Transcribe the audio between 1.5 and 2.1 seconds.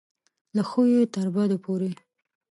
پورې.